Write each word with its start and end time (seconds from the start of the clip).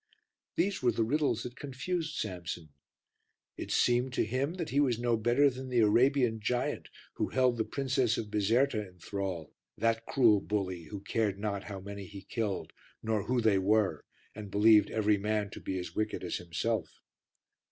These 0.55 0.81
were 0.81 0.91
the 0.91 1.03
riddles 1.03 1.43
that 1.43 1.55
confused 1.55 2.15
Samson. 2.15 2.69
It 3.55 3.69
seemed 3.71 4.13
to 4.13 4.25
him 4.25 4.55
that 4.55 4.71
he 4.71 4.79
was 4.79 4.97
no 4.97 5.15
better 5.15 5.47
than 5.47 5.69
the 5.69 5.81
Arabian 5.81 6.39
giant 6.39 6.89
who 7.17 7.27
held 7.27 7.55
the 7.55 7.63
Princess 7.65 8.17
of 8.17 8.31
Bizerta 8.31 8.81
in 8.87 8.97
thrall 8.97 9.53
that 9.77 10.07
cruel 10.07 10.41
bully 10.41 10.85
who 10.85 11.01
cared 11.01 11.37
not 11.37 11.65
how 11.65 11.79
many 11.79 12.07
he 12.07 12.23
killed, 12.23 12.73
nor 13.03 13.25
who 13.25 13.41
they 13.41 13.59
were, 13.59 14.03
and 14.33 14.49
believed 14.49 14.89
every 14.89 15.19
man 15.19 15.51
to 15.51 15.59
be 15.59 15.77
as 15.77 15.93
wicked 15.93 16.23
as 16.23 16.37
himself. 16.37 17.03